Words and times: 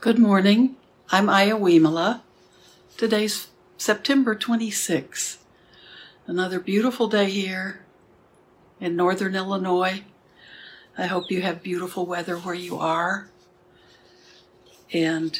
Good 0.00 0.18
morning. 0.18 0.76
I'm 1.10 1.28
Aya 1.28 1.56
Wimala. 1.56 2.22
Today's 2.96 3.48
September 3.76 4.34
26th. 4.34 5.36
Another 6.26 6.58
beautiful 6.58 7.06
day 7.06 7.28
here 7.28 7.84
in 8.80 8.96
northern 8.96 9.36
Illinois. 9.36 10.04
I 10.96 11.04
hope 11.04 11.30
you 11.30 11.42
have 11.42 11.62
beautiful 11.62 12.06
weather 12.06 12.38
where 12.38 12.54
you 12.54 12.78
are. 12.78 13.28
And 14.90 15.38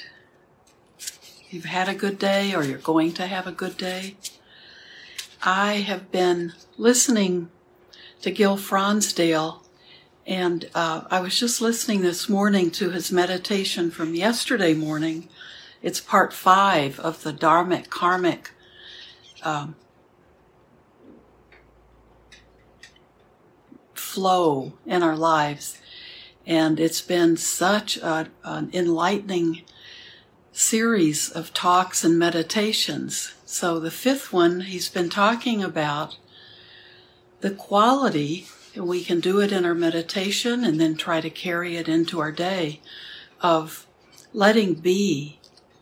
you've 1.49 1.65
had 1.65 1.89
a 1.89 1.95
good 1.95 2.19
day 2.19 2.55
or 2.55 2.63
you're 2.63 2.77
going 2.77 3.15
to 3.15 3.27
have 3.27 3.47
a 3.47 3.53
good 3.53 3.79
day. 3.79 4.17
I 5.43 5.77
have 5.77 6.13
been 6.13 6.53
listening 6.77 7.49
to 8.21 8.31
Gil 8.31 8.59
Fronsdal 8.59 9.60
and 10.31 10.71
uh, 10.77 11.03
I 11.11 11.21
was 11.21 11.37
just 11.37 11.61
listening 11.61 12.03
this 12.03 12.29
morning 12.29 12.71
to 12.73 12.91
his 12.91 13.11
meditation 13.11 13.91
from 13.91 14.15
yesterday 14.15 14.75
morning. 14.75 15.29
It's 15.83 15.99
part 15.99 16.33
five 16.33 17.01
of 17.01 17.25
the 17.25 17.33
Dharmic 17.33 17.91
Karmic 17.91 18.53
um, 19.43 19.75
flow 23.93 24.75
in 24.87 25.03
our 25.03 25.17
lives. 25.17 25.79
And 26.47 26.79
it's 26.79 27.03
been 27.03 27.37
such 27.37 27.97
a, 27.97 28.29
an 28.45 28.71
enlightening 28.73 29.63
series 30.53 31.29
of 31.29 31.53
talks 31.53 32.05
and 32.05 32.17
meditations. 32.17 33.35
So 33.45 33.81
the 33.81 33.91
fifth 33.91 34.33
one, 34.33 34.61
he's 34.61 34.89
been 34.89 35.11
talking 35.11 35.61
about 35.61 36.19
the 37.41 37.51
quality 37.51 38.47
we 38.77 39.03
can 39.03 39.21
do 39.21 39.41
it 39.41 39.53
in 39.53 39.65
our 39.65 39.75
meditation 39.75 40.65
and 40.65 40.81
then 40.81 40.97
try 40.97 41.21
to 41.21 41.31
carry 41.31 41.77
it 41.77 41.89
into 41.89 42.21
our 42.21 42.33
day 42.33 42.81
of 43.41 43.87
letting 44.33 44.75
be. 44.75 45.39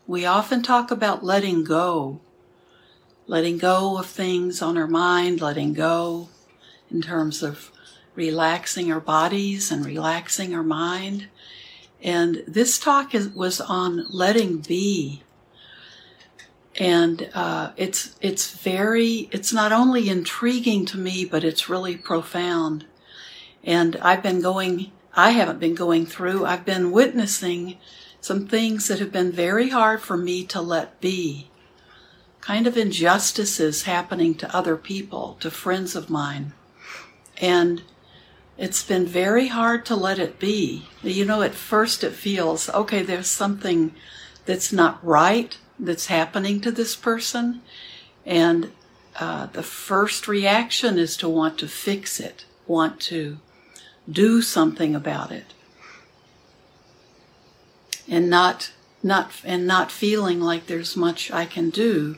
We 0.06 0.24
often 0.24 0.62
talk 0.62 0.90
about 0.90 1.24
letting 1.24 1.64
go, 1.64 2.20
letting 3.26 3.58
go 3.58 3.98
of 3.98 4.06
things 4.06 4.62
on 4.62 4.78
our 4.78 4.86
mind, 4.86 5.40
letting 5.40 5.74
go 5.74 6.28
in 6.90 7.02
terms 7.02 7.42
of 7.42 7.70
relaxing 8.14 8.90
our 8.90 9.00
bodies 9.00 9.70
and 9.70 9.84
relaxing 9.84 10.54
our 10.54 10.62
mind. 10.62 11.28
And 12.02 12.42
this 12.46 12.78
talk 12.78 13.14
is, 13.14 13.28
was 13.28 13.60
on 13.60 14.06
letting 14.08 14.58
be. 14.58 15.22
And 16.76 17.30
uh, 17.34 17.72
it's 17.76 18.16
it's 18.20 18.54
very 18.56 19.28
it's 19.32 19.52
not 19.52 19.72
only 19.72 20.08
intriguing 20.08 20.84
to 20.86 20.98
me, 20.98 21.24
but 21.24 21.44
it's 21.44 21.68
really 21.68 21.96
profound. 21.96 22.86
And 23.64 23.96
I've 23.96 24.22
been 24.22 24.40
going 24.40 24.92
I 25.14 25.30
haven't 25.30 25.58
been 25.58 25.74
going 25.74 26.06
through. 26.06 26.44
I've 26.44 26.64
been 26.64 26.92
witnessing 26.92 27.78
some 28.20 28.46
things 28.46 28.86
that 28.86 29.00
have 29.00 29.10
been 29.10 29.32
very 29.32 29.70
hard 29.70 30.00
for 30.00 30.16
me 30.16 30.44
to 30.44 30.60
let 30.60 31.00
be. 31.00 31.50
Kind 32.40 32.68
of 32.68 32.76
injustices 32.76 33.82
happening 33.82 34.34
to 34.36 34.56
other 34.56 34.76
people, 34.76 35.36
to 35.40 35.50
friends 35.50 35.96
of 35.96 36.08
mine. 36.08 36.52
And 37.38 37.82
it's 38.56 38.82
been 38.82 39.06
very 39.06 39.48
hard 39.48 39.84
to 39.86 39.96
let 39.96 40.18
it 40.18 40.38
be. 40.38 40.86
You 41.02 41.24
know, 41.24 41.42
at 41.42 41.54
first 41.54 42.04
it 42.04 42.12
feels, 42.12 42.68
okay, 42.70 43.02
there's 43.02 43.28
something 43.28 43.94
that's 44.46 44.72
not 44.72 45.04
right 45.04 45.56
that's 45.78 46.06
happening 46.06 46.60
to 46.60 46.70
this 46.70 46.96
person. 46.96 47.62
And 48.26 48.72
uh, 49.18 49.46
the 49.46 49.62
first 49.62 50.28
reaction 50.28 50.98
is 50.98 51.16
to 51.18 51.28
want 51.28 51.58
to 51.58 51.68
fix 51.68 52.20
it, 52.20 52.44
want 52.66 53.00
to 53.00 53.38
do 54.10 54.42
something 54.42 54.94
about 54.94 55.30
it. 55.32 55.54
And 58.06 58.30
not 58.30 58.72
not 59.02 59.32
and 59.44 59.66
not 59.66 59.92
feeling 59.92 60.40
like 60.40 60.66
there's 60.66 60.96
much 60.96 61.30
I 61.30 61.44
can 61.44 61.70
do. 61.70 62.16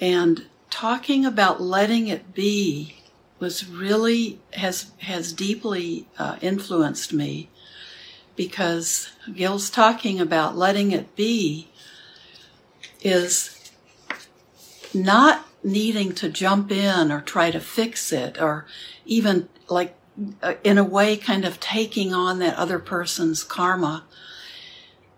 And 0.00 0.46
talking 0.70 1.24
about 1.24 1.60
letting 1.60 2.08
it 2.08 2.34
be 2.34 2.96
was 3.38 3.66
really 3.68 4.40
has 4.54 4.90
has 4.98 5.32
deeply 5.32 6.08
uh, 6.18 6.36
influenced 6.40 7.12
me 7.12 7.48
because 8.36 9.10
Gil's 9.34 9.70
talking 9.70 10.20
about 10.20 10.56
letting 10.56 10.92
it 10.92 11.16
be 11.16 11.68
is 13.02 13.72
not 14.94 15.46
needing 15.62 16.12
to 16.12 16.28
jump 16.28 16.70
in 16.70 17.10
or 17.10 17.20
try 17.20 17.50
to 17.50 17.60
fix 17.60 18.12
it 18.12 18.40
or 18.40 18.66
even 19.04 19.48
like 19.68 19.96
uh, 20.42 20.54
in 20.64 20.78
a 20.78 20.84
way 20.84 21.16
kind 21.16 21.44
of 21.44 21.60
taking 21.60 22.14
on 22.14 22.38
that 22.38 22.56
other 22.56 22.78
person's 22.78 23.42
karma. 23.42 24.04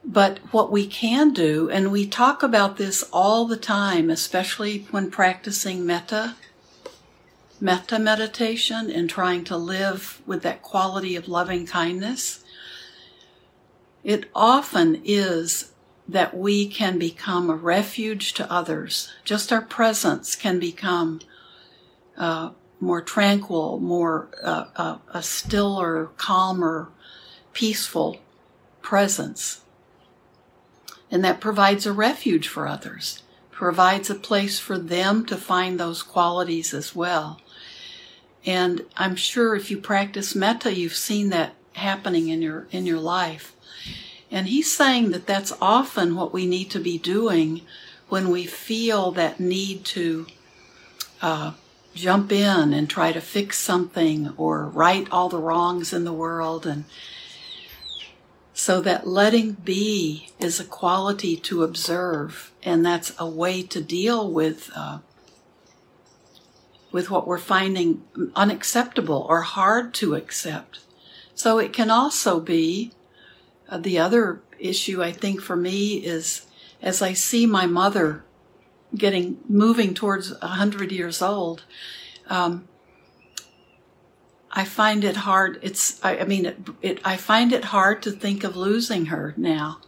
But 0.05 0.39
what 0.53 0.73
we 0.73 0.87
can 0.87 1.33
do, 1.33 1.69
and 1.71 1.93
we 1.93 2.07
talk 2.07 2.43
about 2.43 2.79
this 2.79 3.03
all 3.13 3.47
the 3.47 3.57
time, 3.57 4.11
especially 4.11 4.87
when 4.91 5.11
practicing 5.11 5.85
metta, 5.85 6.37
metta 7.61 7.99
meditation 7.99 8.91
and 8.91 9.11
trying 9.11 9.45
to 9.45 9.57
live 9.57 10.23
with 10.27 10.43
that 10.43 10.63
quality 10.63 11.15
of 11.15 11.29
loving 11.29 11.67
kindness, 11.67 12.43
it 14.05 14.31
often 14.35 15.03
is 15.05 15.73
that 16.09 16.37
we 16.37 16.67
can 16.67 16.99
become 16.99 17.51
a 17.51 17.55
refuge 17.55 18.33
to 18.35 18.51
others. 18.51 19.13
Just 19.25 19.53
our 19.53 19.61
presence 19.61 20.35
can 20.35 20.59
become 20.59 21.21
uh, 22.17 22.51
more 22.81 23.03
tranquil, 23.03 23.79
more 23.79 24.29
uh, 24.43 24.65
uh, 24.77 24.99
a 25.13 25.23
stiller, 25.23 26.07
calmer, 26.17 26.89
peaceful 27.53 28.21
presence. 28.81 29.61
And 31.11 31.25
that 31.25 31.41
provides 31.41 31.87
a 31.87 31.93
refuge 31.93 32.49
for 32.49 32.67
others, 32.67 33.23
provides 33.51 34.09
a 34.09 34.15
place 34.15 34.59
for 34.59 34.79
them 34.79 35.27
to 35.27 35.37
find 35.37 35.79
those 35.79 36.03
qualities 36.03 36.73
as 36.73 36.95
well. 36.95 37.41
And 38.47 38.87
I'm 38.97 39.17
sure 39.17 39.55
if 39.55 39.71
you 39.71 39.79
practice 39.79 40.35
metta, 40.35 40.75
you've 40.75 40.95
seen 40.95 41.31
that 41.31 41.55
happening 41.73 42.29
in 42.29 42.41
your 42.41 42.67
in 42.71 42.87
your 42.87 42.99
life. 43.01 43.55
And 44.31 44.49
he's 44.49 44.75
saying 44.75 45.11
that 45.13 45.27
that's 45.27 45.53
often 45.61 46.15
what 46.15 46.33
we 46.33 46.47
need 46.47 46.71
to 46.71 46.81
be 46.81 46.99
doing 46.99 47.63
when 48.09 48.31
we 48.31 48.45
feel 48.45 49.11
that 49.13 49.41
need 49.41 49.85
to 49.87 50.27
uh, 51.23 51.53
jump 51.95 52.31
in 52.31 52.73
and 52.73 52.89
try 52.89 53.13
to 53.13 53.21
fix 53.21 53.59
something 53.59 54.33
or 54.37 54.67
right 54.67 55.07
all 55.11 55.29
the 55.29 55.41
wrongs 55.41 55.93
in 55.93 56.05
the 56.05 56.13
world. 56.13 56.67
And 56.67 56.85
so 58.53 58.81
that 58.83 59.07
letting 59.07 59.53
be 59.53 60.31
is 60.39 60.61
a 60.61 60.65
quality 60.65 61.37
to 61.37 61.63
observe, 61.63 62.53
and 62.63 62.85
that's 62.85 63.15
a 63.19 63.29
way 63.29 63.63
to 63.63 63.81
deal 63.81 64.31
with. 64.31 64.71
Uh, 64.75 64.99
with 66.91 67.11
what 67.11 67.27
we're 67.27 67.39
finding 67.39 68.03
unacceptable 68.35 69.27
or 69.29 69.43
hard 69.43 69.93
to 69.95 70.15
accept. 70.15 70.81
So 71.35 71.59
it 71.59 71.73
can 71.73 71.91
also 71.91 72.41
be 72.41 72.93
uh, 73.69 73.79
the 73.79 73.99
other 73.99 74.41
issue 74.59 75.03
I 75.03 75.13
think 75.13 75.41
for 75.41 75.57
me 75.57 75.97
is 75.97 76.47
as 76.81 77.03
I 77.03 77.13
see 77.13 77.47
my 77.47 77.67
mother 77.67 78.25
getting 78.95 79.39
moving 79.49 79.95
towards 79.95 80.33
a 80.41 80.47
hundred 80.47 80.93
years 80.93 81.21
old, 81.21 81.65
um, 82.29 82.69
I 84.51 84.65
find 84.65 85.05
it 85.05 85.17
hard. 85.17 85.59
It's 85.63 86.03
I, 86.05 86.19
I 86.19 86.25
mean 86.25 86.47
it, 86.47 86.59
it, 86.83 87.01
I 87.05 87.17
find 87.17 87.53
it 87.53 87.67
hard 87.67 88.03
to 88.03 88.11
think 88.11 88.45
of 88.45 88.57
losing 88.57 89.07
her 89.07 89.35
now. 89.37 89.81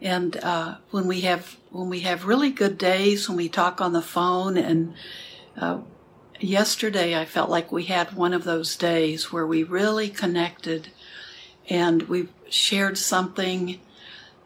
And 0.00 0.36
uh, 0.38 0.76
when 0.90 1.06
we 1.06 1.20
have 1.22 1.56
when 1.70 1.88
we 1.88 2.00
have 2.00 2.24
really 2.24 2.50
good 2.50 2.78
days, 2.78 3.28
when 3.28 3.36
we 3.36 3.48
talk 3.48 3.80
on 3.80 3.92
the 3.92 4.02
phone, 4.02 4.56
and 4.56 4.94
uh, 5.56 5.78
yesterday 6.40 7.18
I 7.18 7.24
felt 7.24 7.50
like 7.50 7.70
we 7.70 7.84
had 7.84 8.14
one 8.14 8.32
of 8.32 8.44
those 8.44 8.74
days 8.76 9.32
where 9.32 9.46
we 9.46 9.62
really 9.62 10.08
connected 10.08 10.88
and 11.68 12.02
we 12.04 12.28
shared 12.48 12.98
something. 12.98 13.80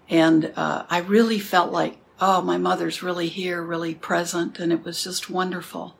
And 0.09 0.53
uh, 0.57 0.85
I 0.89 0.99
really 0.99 1.39
felt 1.39 1.73
like, 1.73 1.99
oh, 2.21 2.41
my 2.41 2.59
mother's 2.59 3.03
really 3.03 3.29
here, 3.29 3.63
really 3.63 3.95
present, 3.95 4.59
and 4.59 4.73
it 4.73 4.85
was 4.85 5.03
just 5.03 5.29
wonderful. 5.29 5.97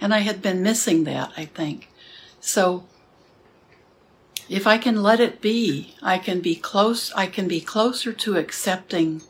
And 0.00 0.12
I 0.12 0.18
had 0.18 0.42
been 0.42 0.62
missing 0.62 1.04
that, 1.04 1.32
I 1.36 1.44
think. 1.46 1.88
So 2.40 2.84
if 4.48 4.66
I 4.66 4.76
can 4.76 5.02
let 5.02 5.20
it 5.20 5.40
be, 5.40 5.94
I 6.02 6.18
can 6.18 6.40
be 6.40 6.54
close, 6.54 7.12
I 7.12 7.26
can 7.26 7.48
be 7.48 7.60
closer 7.60 8.12
to 8.12 8.36
accepting 8.36 9.22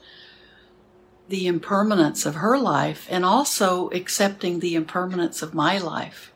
the 1.29 1.47
impermanence 1.47 2.27
of 2.27 2.37
her 2.37 2.59
life 2.59 3.07
and 3.11 3.25
also 3.25 3.89
accepting 3.91 4.59
the 4.59 4.75
impermanence 4.75 5.41
of 5.43 5.55
my 5.55 5.79
life. 5.79 6.33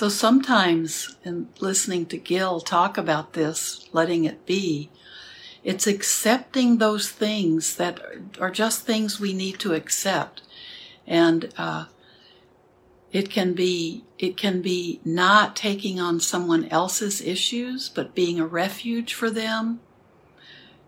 So 0.00 0.08
sometimes 0.08 1.14
in 1.24 1.50
listening 1.60 2.06
to 2.06 2.16
Gil 2.16 2.60
talk 2.62 2.96
about 2.96 3.34
this, 3.34 3.86
letting 3.92 4.24
it 4.24 4.46
be, 4.46 4.88
it's 5.62 5.86
accepting 5.86 6.78
those 6.78 7.10
things 7.10 7.76
that 7.76 8.00
are 8.40 8.50
just 8.50 8.86
things 8.86 9.20
we 9.20 9.34
need 9.34 9.58
to 9.58 9.74
accept. 9.74 10.40
And, 11.06 11.52
uh, 11.58 11.84
it 13.12 13.28
can 13.28 13.52
be, 13.52 14.06
it 14.18 14.38
can 14.38 14.62
be 14.62 15.02
not 15.04 15.54
taking 15.54 16.00
on 16.00 16.18
someone 16.18 16.64
else's 16.68 17.20
issues, 17.20 17.90
but 17.90 18.14
being 18.14 18.40
a 18.40 18.46
refuge 18.46 19.12
for 19.12 19.28
them. 19.28 19.80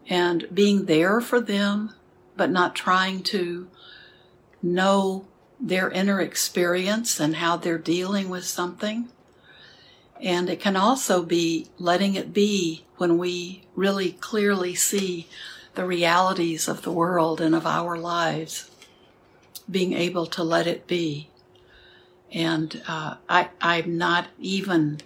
and 0.09 0.49
being 0.55 0.87
there 0.87 1.21
for 1.21 1.39
them, 1.39 1.93
but 2.35 2.51
not 2.51 2.75
trying 2.75 3.23
to 3.25 3.69
know 4.63 5.27
their 5.63 5.89
inner 5.91 6.21
experience 6.21 7.21
and 7.21 7.37
how 7.37 7.57
they're 7.57 7.79
dealing 7.79 8.29
with 8.29 8.45
something. 8.45 9.09
And 10.21 10.51
it 10.51 10.61
can 10.61 10.77
also 10.77 11.23
be 11.23 11.69
letting 11.79 12.17
it 12.17 12.33
be 12.33 12.85
when 12.97 13.17
we 13.17 13.63
really 13.77 14.13
clearly 14.13 14.75
see 14.75 15.29
the 15.75 15.85
realities 15.85 16.69
of 16.69 16.83
the 16.83 16.93
world 16.93 17.41
and 17.41 17.55
of 17.55 17.65
our 17.65 17.97
lives, 17.97 18.71
being 19.71 19.93
able 19.93 20.27
to 20.27 20.43
let 20.43 20.67
it 20.67 20.87
be. 20.87 21.29
And 22.33 22.83
uh, 22.89 23.15
I, 23.29 23.51
I'm 23.61 23.97
not 23.97 24.29
even 24.39 25.01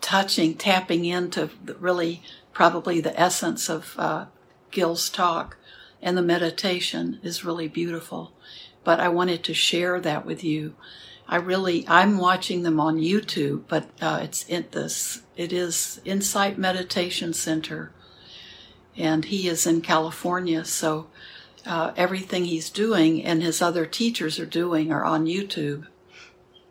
touching, 0.00 0.54
tapping 0.54 1.04
into 1.04 1.50
really 1.78 2.22
probably 2.52 3.00
the 3.00 3.18
essence 3.20 3.68
of 3.68 3.94
uh, 3.98 4.26
Gil's 4.70 5.10
talk, 5.10 5.56
and 6.00 6.16
the 6.16 6.22
meditation 6.22 7.18
is 7.22 7.44
really 7.44 7.68
beautiful. 7.68 8.32
But 8.86 9.00
I 9.00 9.08
wanted 9.08 9.42
to 9.44 9.54
share 9.54 10.00
that 10.00 10.24
with 10.24 10.44
you. 10.44 10.74
I 11.26 11.36
really, 11.36 11.84
I'm 11.88 12.18
watching 12.18 12.62
them 12.62 12.78
on 12.78 13.00
YouTube, 13.00 13.64
but 13.66 13.90
uh, 14.00 14.20
it's 14.22 14.44
in 14.46 14.66
this, 14.70 15.22
it 15.36 15.52
is 15.52 16.00
Insight 16.04 16.56
Meditation 16.56 17.32
Center, 17.32 17.90
and 18.96 19.24
he 19.24 19.48
is 19.48 19.66
in 19.66 19.80
California, 19.80 20.64
so 20.64 21.08
uh, 21.66 21.92
everything 21.96 22.44
he's 22.44 22.70
doing 22.70 23.24
and 23.24 23.42
his 23.42 23.60
other 23.60 23.86
teachers 23.86 24.38
are 24.38 24.46
doing 24.46 24.92
are 24.92 25.04
on 25.04 25.26
YouTube. 25.26 25.86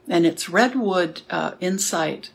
And 0.08 0.26
it's 0.26 0.48
Redwood 0.48 1.24
uh, 1.30 1.56
Insight 1.60 2.32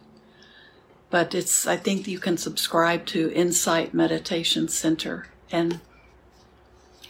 but 1.11 1.35
it's 1.35 1.67
I 1.67 1.77
think 1.77 2.06
you 2.06 2.19
can 2.19 2.37
subscribe 2.37 3.05
to 3.06 3.32
Insight 3.32 3.93
Meditation 3.93 4.69
Center, 4.69 5.27
and 5.50 5.81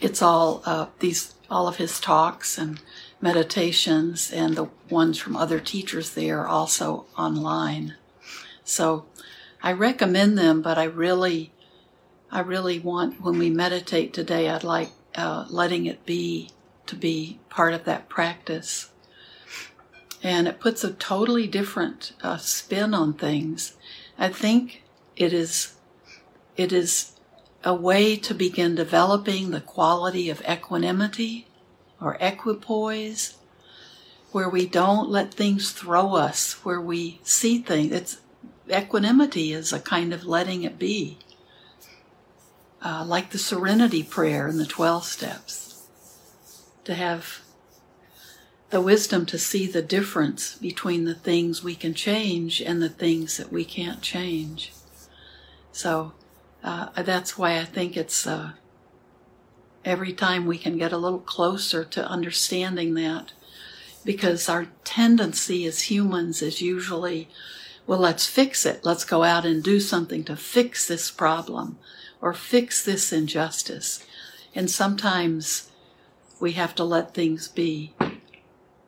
it's 0.01 0.21
all 0.21 0.61
uh, 0.65 0.87
these 0.99 1.35
all 1.49 1.67
of 1.67 1.77
his 1.77 1.99
talks 1.99 2.57
and 2.57 2.81
meditations 3.19 4.31
and 4.31 4.55
the 4.55 4.67
ones 4.89 5.17
from 5.17 5.35
other 5.35 5.59
teachers 5.59 6.13
there 6.13 6.39
are 6.39 6.47
also 6.47 7.05
online. 7.17 7.95
So 8.63 9.05
I 9.61 9.73
recommend 9.73 10.37
them, 10.37 10.61
but 10.61 10.77
I 10.77 10.85
really, 10.85 11.51
I 12.31 12.39
really 12.39 12.79
want 12.79 13.21
when 13.21 13.37
we 13.37 13.49
meditate 13.49 14.13
today, 14.13 14.49
I'd 14.49 14.63
like 14.63 14.91
uh, 15.13 15.45
letting 15.49 15.85
it 15.85 16.05
be 16.05 16.49
to 16.87 16.95
be 16.95 17.39
part 17.49 17.73
of 17.73 17.83
that 17.83 18.07
practice. 18.09 18.89
And 20.23 20.47
it 20.47 20.59
puts 20.59 20.83
a 20.83 20.93
totally 20.93 21.47
different 21.47 22.13
uh, 22.23 22.37
spin 22.37 22.93
on 22.93 23.13
things 23.13 23.75
I 24.21 24.29
think 24.29 24.83
it 25.15 25.33
is 25.33 25.73
it 26.55 26.71
is 26.71 27.13
a 27.63 27.73
way 27.73 28.15
to 28.15 28.33
begin 28.33 28.75
developing 28.75 29.51
the 29.51 29.61
quality 29.61 30.29
of 30.29 30.41
equanimity 30.49 31.47
or 31.99 32.17
equipoise 32.19 33.37
where 34.31 34.49
we 34.49 34.65
don't 34.65 35.09
let 35.09 35.33
things 35.33 35.71
throw 35.71 36.15
us, 36.15 36.53
where 36.65 36.81
we 36.81 37.19
see 37.23 37.59
things. 37.59 37.91
It's 37.91 38.17
equanimity 38.69 39.53
is 39.53 39.73
a 39.73 39.79
kind 39.79 40.13
of 40.13 40.25
letting 40.25 40.63
it 40.63 40.79
be. 40.79 41.19
Uh, 42.83 43.05
like 43.05 43.29
the 43.29 43.37
serenity 43.37 44.01
prayer 44.01 44.47
in 44.47 44.57
the 44.57 44.65
12 44.65 45.05
steps. 45.05 45.87
To 46.85 46.95
have 46.95 47.41
the 48.71 48.81
wisdom 48.81 49.25
to 49.27 49.37
see 49.37 49.67
the 49.67 49.81
difference 49.81 50.55
between 50.55 51.05
the 51.05 51.13
things 51.13 51.63
we 51.63 51.75
can 51.75 51.93
change 51.93 52.61
and 52.61 52.81
the 52.81 52.89
things 52.89 53.37
that 53.37 53.51
we 53.51 53.65
can't 53.65 54.01
change. 54.01 54.71
So 55.73 56.13
uh, 56.63 57.01
that's 57.03 57.37
why 57.37 57.57
I 57.57 57.65
think 57.65 57.97
it's 57.97 58.27
uh, 58.27 58.51
every 59.83 60.13
time 60.13 60.45
we 60.45 60.57
can 60.57 60.77
get 60.77 60.91
a 60.91 60.97
little 60.97 61.19
closer 61.19 61.83
to 61.83 62.07
understanding 62.07 62.93
that, 62.95 63.33
because 64.03 64.49
our 64.49 64.67
tendency 64.83 65.65
as 65.65 65.83
humans 65.83 66.41
is 66.41 66.61
usually, 66.61 67.29
well, 67.87 67.99
let's 67.99 68.27
fix 68.27 68.65
it. 68.65 68.85
Let's 68.85 69.05
go 69.05 69.23
out 69.23 69.45
and 69.45 69.63
do 69.63 69.79
something 69.79 70.23
to 70.25 70.35
fix 70.35 70.87
this 70.87 71.11
problem 71.11 71.77
or 72.21 72.33
fix 72.33 72.83
this 72.83 73.11
injustice. 73.11 74.05
And 74.53 74.69
sometimes 74.69 75.71
we 76.39 76.53
have 76.53 76.75
to 76.75 76.83
let 76.83 77.13
things 77.13 77.47
be 77.47 77.93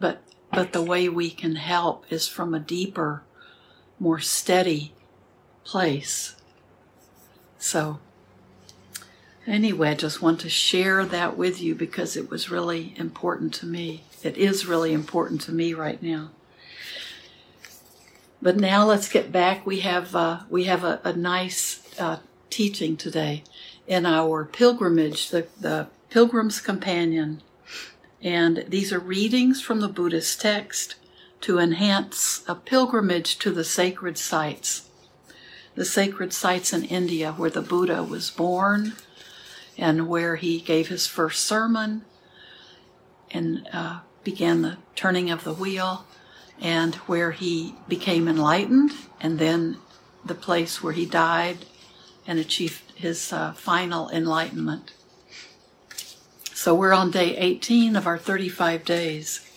but 0.03 0.21
but 0.51 0.73
the 0.73 0.81
way 0.81 1.07
we 1.07 1.29
can 1.29 1.55
help 1.55 2.05
is 2.11 2.27
from 2.27 2.53
a 2.53 2.59
deeper, 2.59 3.23
more 3.99 4.19
steady 4.19 4.93
place. 5.63 6.35
So 7.63 7.99
anyway, 9.47 9.91
I 9.91 9.93
just 9.93 10.21
want 10.21 10.41
to 10.41 10.49
share 10.49 11.05
that 11.05 11.37
with 11.37 11.61
you 11.61 11.75
because 11.75 12.17
it 12.17 12.29
was 12.29 12.51
really 12.51 12.93
important 12.97 13.53
to 13.53 13.65
me. 13.65 14.03
It 14.21 14.35
is 14.35 14.65
really 14.65 14.91
important 14.91 15.39
to 15.43 15.53
me 15.53 15.73
right 15.73 16.03
now. 16.03 16.31
But 18.41 18.57
now 18.57 18.85
let's 18.85 19.07
get 19.07 19.31
back. 19.31 19.65
We 19.65 19.79
have 19.79 20.13
uh, 20.13 20.41
we 20.49 20.65
have 20.65 20.83
a, 20.83 20.99
a 21.05 21.13
nice 21.13 21.81
uh, 21.97 22.17
teaching 22.49 22.97
today 22.97 23.43
in 23.87 24.05
our 24.05 24.43
pilgrimage, 24.43 25.29
the, 25.29 25.47
the 25.57 25.87
Pilgrim's 26.09 26.59
Companion 26.59 27.41
and 28.21 28.65
these 28.67 28.91
are 28.91 28.99
readings 28.99 29.61
from 29.61 29.79
the 29.79 29.87
Buddhist 29.87 30.41
text 30.41 30.95
to 31.41 31.59
enhance 31.59 32.43
a 32.45 32.55
pilgrimage 32.55 33.39
to 33.39 33.51
the 33.51 33.63
sacred 33.63 34.17
sites. 34.17 34.89
The 35.75 35.85
sacred 35.85 36.33
sites 36.33 36.71
in 36.73 36.83
India 36.85 37.31
where 37.31 37.49
the 37.49 37.61
Buddha 37.61 38.03
was 38.03 38.29
born 38.29 38.93
and 39.77 40.07
where 40.07 40.35
he 40.35 40.59
gave 40.59 40.87
his 40.87 41.07
first 41.07 41.45
sermon 41.45 42.05
and 43.31 43.67
uh, 43.73 43.99
began 44.23 44.61
the 44.61 44.77
turning 44.95 45.29
of 45.29 45.43
the 45.43 45.53
wheel, 45.53 46.05
and 46.61 46.95
where 47.07 47.31
he 47.31 47.75
became 47.87 48.27
enlightened, 48.27 48.91
and 49.19 49.39
then 49.39 49.77
the 50.23 50.35
place 50.35 50.81
where 50.81 50.93
he 50.93 51.05
died 51.05 51.65
and 52.25 52.39
achieved 52.39 52.81
his 52.95 53.33
uh, 53.33 53.51
final 53.53 54.09
enlightenment. 54.09 54.93
So 56.53 56.73
we're 56.73 56.93
on 56.93 57.11
day 57.11 57.35
18 57.35 57.95
of 57.95 58.07
our 58.07 58.17
35 58.17 58.85
days. 58.85 59.49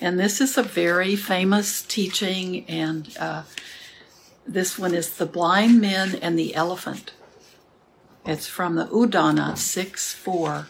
And 0.00 0.18
this 0.18 0.40
is 0.40 0.58
a 0.58 0.62
very 0.62 1.16
famous 1.16 1.82
teaching, 1.82 2.66
and 2.66 3.16
uh, 3.18 3.44
this 4.48 4.78
one 4.78 4.94
is 4.94 5.14
The 5.14 5.26
Blind 5.26 5.78
Men 5.80 6.14
and 6.16 6.38
the 6.38 6.54
Elephant. 6.54 7.12
It's 8.24 8.46
from 8.46 8.76
the 8.76 8.86
Udana 8.86 9.56
6 9.56 10.14
4. 10.14 10.66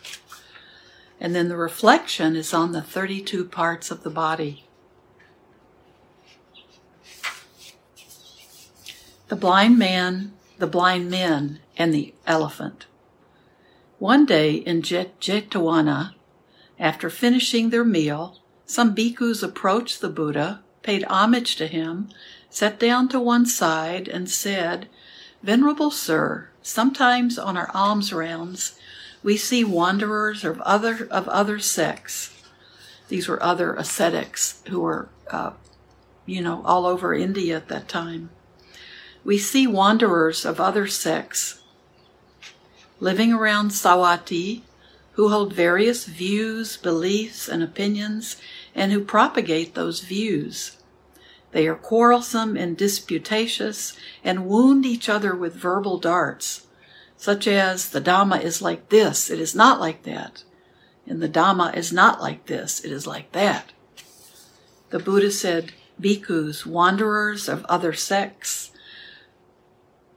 And 1.21 1.35
then 1.35 1.49
the 1.49 1.57
reflection 1.57 2.37
is 2.37 2.53
on 2.53 2.73
the 2.73 2.83
32 2.83 3.45
parts 3.45 3.91
of 3.91 4.03
the 4.03 4.11
body. 4.11 4.65
The 9.29 9.37
blind 9.37 9.79
man, 9.79 10.33
the 10.59 10.67
blind 10.67 11.11
men, 11.11 11.61
and 11.77 11.93
the 11.93 12.15
elephant. 12.27 12.87
One 13.99 14.25
day 14.25 14.55
in 14.55 14.83
Jetavana, 14.83 16.15
after 16.79 17.11
finishing 17.11 17.71
their 17.71 17.85
meal, 17.85 18.39
some 18.65 18.95
bhikkhus 18.95 19.43
approached 19.43 20.01
the 20.01 20.09
Buddha, 20.09 20.63
paid 20.83 21.05
homage 21.05 21.57
to 21.57 21.67
him, 21.67 22.09
sat 22.51 22.79
down 22.79 23.09
to 23.09 23.21
one 23.21 23.47
side, 23.47 24.09
and 24.09 24.29
said, 24.29 24.89
Venerable 25.43 25.91
Sir, 25.91 26.49
sometimes 26.63 27.39
on 27.39 27.57
our 27.57 27.71
alms 27.75 28.13
rounds 28.13 28.79
we 29.23 29.37
see 29.37 29.65
wanderers 29.65 30.45
of 30.45 30.61
other, 30.61 31.09
of 31.11 31.29
other 31.29 31.59
sects. 31.59 32.35
These 33.09 33.29
were 33.29 33.43
other 33.43 33.75
ascetics 33.75 34.63
who 34.69 34.81
were, 34.81 35.09
uh, 35.31 35.53
you 36.27 36.41
know, 36.41 36.63
all 36.65 36.87
over 36.87 37.15
India 37.15 37.57
at 37.57 37.69
that 37.69 37.89
time. 37.89 38.31
We 39.25 39.39
see 39.39 39.67
wanderers 39.67 40.45
of 40.45 40.61
other 40.61 40.87
sects 40.87 41.61
living 43.01 43.33
around 43.33 43.71
Savatthi 43.71 44.63
who 45.13 45.29
hold 45.31 45.53
various 45.53 46.05
views, 46.05 46.77
beliefs, 46.77 47.49
and 47.49 47.61
opinions, 47.61 48.37
and 48.73 48.93
who 48.93 49.03
propagate 49.03 49.75
those 49.75 50.01
views. 50.01 50.78
They 51.53 51.67
are 51.67 51.75
quarrelsome 51.75 52.57
and 52.57 52.77
disputatious 52.77 53.97
and 54.23 54.47
wound 54.47 54.85
each 54.85 55.09
other 55.09 55.35
with 55.35 55.55
verbal 55.55 55.99
darts, 55.99 56.67
such 57.17 57.47
as, 57.47 57.91
the 57.91 58.01
Dhamma 58.01 58.43
is 58.43 58.61
like 58.63 58.91
this, 58.91 59.31
it 59.31 59.41
is 59.41 59.55
not 59.55 59.81
like 59.81 60.03
that, 60.05 60.45
and 61.07 61.23
the 61.23 61.29
Dhamma 61.29 61.75
is 61.75 61.93
not 61.93 62.21
like 62.21 62.47
this, 62.47 62.85
it 62.85 62.93
is 62.93 63.07
like 63.07 63.33
that. 63.33 63.73
The 64.91 64.99
Buddha 64.99 65.31
said, 65.31 65.73
bhikkhus, 66.01 66.65
wanderers 66.65 67.49
of 67.49 67.65
other 67.65 67.93
sects, 67.93 68.71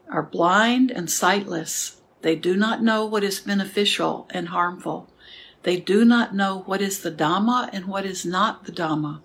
are 0.10 0.24
blind 0.24 0.92
and 0.92 1.10
sightless 1.10 2.02
they 2.22 2.36
do 2.36 2.56
not 2.56 2.84
know 2.84 3.06
what 3.06 3.24
is 3.24 3.40
beneficial 3.40 4.28
and 4.30 4.50
harmful. 4.50 5.10
They 5.64 5.78
do 5.78 6.06
not 6.06 6.36
know 6.36 6.60
what 6.66 6.82
is 6.82 7.02
the 7.02 7.12
Dhamma 7.12 7.70
and 7.74 7.86
what 7.86 8.06
is 8.06 8.26
not 8.26 8.66
the 8.66 8.72
Dhamma. 8.72 9.22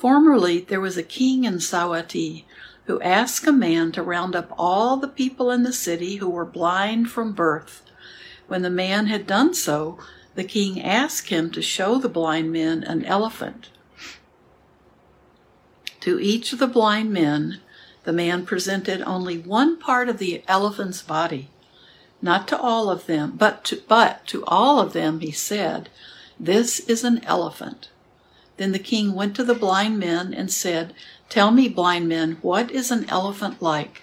Formerly, 0.00 0.60
there 0.60 0.80
was 0.80 0.96
a 0.96 1.02
king 1.02 1.44
in 1.44 1.56
Savatthi 1.56 2.46
who 2.86 3.02
asked 3.02 3.46
a 3.46 3.52
man 3.52 3.92
to 3.92 4.02
round 4.02 4.34
up 4.34 4.50
all 4.56 4.96
the 4.96 5.06
people 5.06 5.50
in 5.50 5.62
the 5.62 5.74
city 5.74 6.16
who 6.16 6.30
were 6.30 6.46
blind 6.46 7.10
from 7.10 7.34
birth. 7.34 7.82
When 8.48 8.62
the 8.62 8.70
man 8.70 9.08
had 9.08 9.26
done 9.26 9.52
so, 9.52 9.98
the 10.36 10.44
king 10.44 10.82
asked 10.82 11.28
him 11.28 11.50
to 11.50 11.60
show 11.60 11.98
the 11.98 12.08
blind 12.08 12.50
men 12.50 12.82
an 12.82 13.04
elephant. 13.04 13.68
To 16.00 16.18
each 16.18 16.54
of 16.54 16.60
the 16.60 16.66
blind 16.66 17.12
men, 17.12 17.60
the 18.04 18.12
man 18.14 18.46
presented 18.46 19.02
only 19.02 19.36
one 19.36 19.76
part 19.76 20.08
of 20.08 20.16
the 20.16 20.42
elephant's 20.48 21.02
body. 21.02 21.50
Not 22.22 22.48
to 22.48 22.58
all 22.58 22.88
of 22.88 23.04
them, 23.04 23.34
but 23.36 23.64
to, 23.64 23.82
but 23.86 24.26
to 24.28 24.46
all 24.46 24.80
of 24.80 24.94
them 24.94 25.20
he 25.20 25.30
said, 25.30 25.90
This 26.38 26.80
is 26.80 27.04
an 27.04 27.22
elephant. 27.26 27.90
Then 28.60 28.72
the 28.72 28.78
king 28.78 29.14
went 29.14 29.34
to 29.36 29.42
the 29.42 29.54
blind 29.54 29.98
men 29.98 30.34
and 30.34 30.52
said, 30.52 30.92
Tell 31.30 31.50
me, 31.50 31.66
blind 31.66 32.10
men, 32.10 32.36
what 32.42 32.70
is 32.70 32.90
an 32.90 33.08
elephant 33.08 33.62
like? 33.62 34.02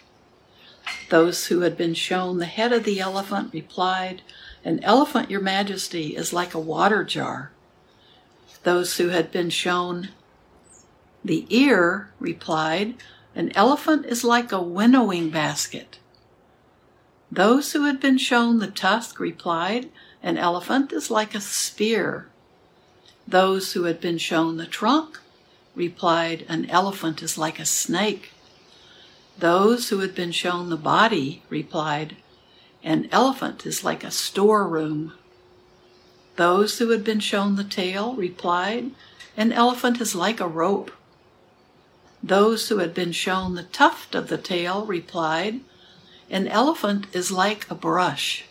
Those 1.09 1.45
who 1.45 1.59
had 1.59 1.77
been 1.77 1.93
shown 1.93 2.39
the 2.39 2.47
head 2.47 2.73
of 2.73 2.83
the 2.83 2.99
elephant 2.99 3.53
replied, 3.53 4.23
An 4.65 4.83
elephant, 4.83 5.29
your 5.29 5.41
majesty, 5.41 6.15
is 6.15 6.33
like 6.33 6.55
a 6.55 6.59
water 6.59 7.03
jar. 7.03 7.51
Those 8.63 8.97
who 8.97 9.09
had 9.09 9.31
been 9.31 9.51
shown 9.51 10.09
the 11.23 11.45
ear 11.51 12.09
replied, 12.19 12.95
An 13.35 13.51
elephant 13.51 14.07
is 14.07 14.23
like 14.23 14.51
a 14.51 14.59
winnowing 14.59 15.29
basket. 15.29 15.99
Those 17.31 17.73
who 17.73 17.83
had 17.83 17.99
been 17.99 18.17
shown 18.17 18.57
the 18.57 18.71
tusk 18.71 19.19
replied, 19.19 19.91
An 20.23 20.35
elephant 20.35 20.91
is 20.91 21.11
like 21.11 21.35
a 21.35 21.41
spear. 21.41 22.27
Those 23.29 23.73
who 23.73 23.83
had 23.83 23.99
been 23.99 24.17
shown 24.17 24.55
the 24.55 24.65
trunk 24.65 25.19
replied, 25.75 26.45
An 26.47 26.69
elephant 26.69 27.21
is 27.21 27.37
like 27.37 27.59
a 27.59 27.65
snake. 27.65 28.31
Those 29.37 29.89
who 29.89 29.99
had 29.99 30.15
been 30.15 30.31
shown 30.31 30.69
the 30.69 30.77
body 30.77 31.43
replied, 31.49 32.15
An 32.83 33.09
elephant 33.11 33.65
is 33.65 33.83
like 33.83 34.05
a 34.05 34.11
storeroom. 34.11 35.11
Those 36.37 36.79
who 36.79 36.89
had 36.91 37.03
been 37.03 37.19
shown 37.19 37.57
the 37.57 37.65
tail 37.65 38.15
replied, 38.15 38.91
An 39.35 39.51
elephant 39.51 39.99
is 39.99 40.15
like 40.15 40.39
a 40.39 40.47
rope. 40.47 40.91
Those 42.23 42.69
who 42.69 42.77
had 42.77 42.93
been 42.93 43.11
shown 43.11 43.55
the 43.55 43.63
tuft 43.63 44.15
of 44.15 44.29
the 44.29 44.37
tail 44.37 44.85
replied, 44.85 45.59
An 46.29 46.47
elephant 46.47 47.07
is 47.11 47.29
like 47.29 47.69
a 47.69 47.75
brush. 47.75 48.45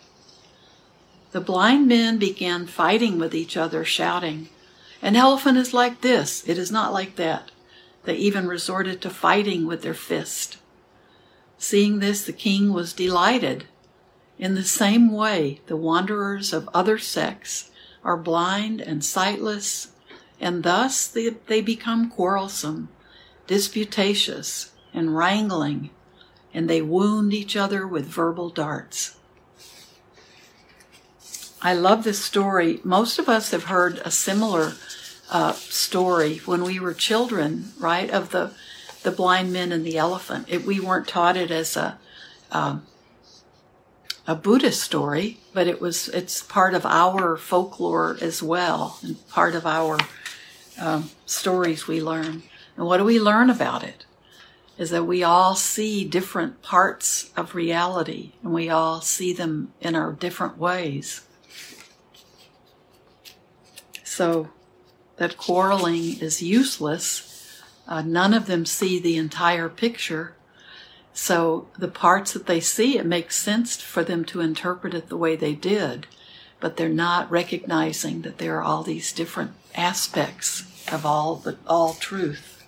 The 1.31 1.41
blind 1.41 1.87
men 1.87 2.19
began 2.19 2.67
fighting 2.67 3.17
with 3.17 3.33
each 3.33 3.57
other, 3.57 3.83
shouting, 3.83 4.49
An 5.01 5.15
elephant 5.15 5.57
is 5.57 5.73
like 5.73 6.01
this, 6.01 6.47
it 6.47 6.57
is 6.57 6.71
not 6.71 6.93
like 6.93 7.15
that. 7.15 7.51
They 8.03 8.15
even 8.15 8.47
resorted 8.47 9.01
to 9.01 9.09
fighting 9.09 9.67
with 9.67 9.81
their 9.81 9.93
fist. 9.93 10.57
Seeing 11.57 11.99
this, 11.99 12.25
the 12.25 12.33
king 12.33 12.71
was 12.73 12.93
delighted. 12.93 13.65
In 14.39 14.55
the 14.55 14.63
same 14.63 15.11
way, 15.11 15.61
the 15.67 15.75
wanderers 15.75 16.53
of 16.53 16.69
other 16.73 16.97
sects 16.97 17.71
are 18.03 18.17
blind 18.17 18.79
and 18.79 19.03
sightless, 19.03 19.89
and 20.39 20.63
thus 20.63 21.07
they, 21.07 21.29
they 21.47 21.61
become 21.61 22.09
quarrelsome 22.09 22.89
disputatious 23.47 24.73
and 24.93 25.15
wrangling, 25.15 25.89
and 26.53 26.69
they 26.69 26.81
wound 26.81 27.33
each 27.33 27.55
other 27.55 27.87
with 27.87 28.05
verbal 28.05 28.49
darts. 28.49 29.16
I 31.61 31.73
love 31.73 32.03
this 32.03 32.23
story. 32.23 32.79
Most 32.83 33.17
of 33.17 33.27
us 33.27 33.51
have 33.51 33.65
heard 33.65 33.99
a 34.05 34.11
similar 34.11 34.73
uh, 35.29 35.53
story 35.53 36.37
when 36.45 36.63
we 36.63 36.79
were 36.79 36.93
children, 36.93 37.73
right? 37.79 38.09
Of 38.09 38.31
the 38.31 38.51
the 39.03 39.11
blind 39.11 39.53
men 39.53 39.71
and 39.71 39.85
the 39.85 39.97
elephant. 39.97 40.45
It, 40.49 40.65
we 40.65 40.79
weren't 40.79 41.07
taught 41.07 41.37
it 41.37 41.51
as 41.51 41.77
a 41.77 41.97
um, 42.51 42.85
a 44.27 44.35
Buddhist 44.35 44.81
story, 44.81 45.39
but 45.53 45.67
it 45.67 45.81
was 45.81 46.09
it's 46.09 46.43
part 46.43 46.73
of 46.73 46.85
our 46.85 47.37
folklore 47.37 48.17
as 48.21 48.43
well, 48.43 48.99
and 49.01 49.27
part 49.29 49.55
of 49.55 49.65
our 49.65 49.97
um, 50.79 51.09
stories 51.25 51.87
we 51.87 52.01
learn. 52.01 52.43
And 52.75 52.85
what 52.85 52.97
do 52.97 53.03
we 53.03 53.19
learn 53.19 53.49
about 53.49 53.83
it? 53.83 54.05
Is 54.77 54.91
that 54.91 55.05
we 55.05 55.23
all 55.23 55.55
see 55.55 56.03
different 56.03 56.61
parts 56.61 57.31
of 57.35 57.55
reality 57.55 58.33
and 58.43 58.53
we 58.53 58.69
all 58.69 59.01
see 59.01 59.33
them 59.33 59.73
in 59.81 59.95
our 59.95 60.11
different 60.11 60.59
ways. 60.59 61.26
So 64.17 64.49
that 65.17 65.37
quarreling 65.37 66.19
is 66.21 66.41
useless. 66.41 67.61
Uh, 67.87 68.01
none 68.01 68.33
of 68.33 68.47
them 68.47 68.65
see 68.65 68.97
the 68.97 69.15
entire 69.15 69.69
picture. 69.69 70.33
So 71.13 71.67
the 71.77 71.87
parts 71.87 72.33
that 72.33 72.47
they 72.47 72.59
see, 72.59 72.97
it 72.97 73.05
makes 73.05 73.35
sense 73.35 73.79
for 73.79 74.03
them 74.03 74.25
to 74.25 74.41
interpret 74.41 74.95
it 74.95 75.09
the 75.09 75.17
way 75.17 75.35
they 75.35 75.53
did, 75.53 76.07
but 76.59 76.77
they're 76.77 76.89
not 76.89 77.29
recognizing 77.29 78.23
that 78.23 78.39
there 78.39 78.57
are 78.57 78.63
all 78.63 78.81
these 78.81 79.13
different 79.13 79.51
aspects 79.75 80.63
of 80.91 81.05
all 81.05 81.35
the 81.35 81.59
all 81.67 81.93
truth. 81.93 82.65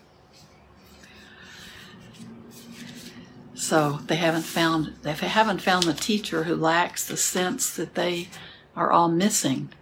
So 3.56 4.02
they 4.06 4.18
haven't 4.18 4.44
found 4.44 4.98
they 5.02 5.14
haven't 5.14 5.64
found 5.64 5.86
the 5.86 5.94
teacher 5.96 6.44
who 6.44 6.56
lacks 6.56 7.08
the 7.08 7.18
sense 7.18 7.76
that 7.76 7.96
they 7.96 8.28
are 8.76 8.92
all 8.92 9.10
missing. 9.10 9.74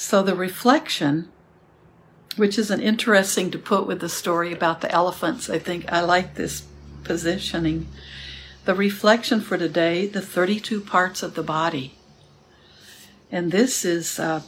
So 0.00 0.22
the 0.22 0.36
reflection, 0.36 1.28
which 2.36 2.56
is 2.56 2.70
an 2.70 2.80
interesting 2.80 3.50
to 3.50 3.58
put 3.58 3.84
with 3.84 3.98
the 4.00 4.08
story 4.08 4.52
about 4.52 4.80
the 4.80 4.90
elephants, 4.92 5.50
I 5.50 5.58
think 5.58 5.92
I 5.92 6.02
like 6.02 6.36
this 6.36 6.62
positioning. 7.02 7.88
The 8.64 8.76
reflection 8.76 9.40
for 9.40 9.58
today, 9.58 10.06
the 10.06 10.22
32 10.22 10.82
parts 10.82 11.24
of 11.24 11.34
the 11.34 11.42
body. 11.42 11.96
And 13.32 13.50
this 13.50 13.84
is 13.84 14.20
uh, 14.20 14.42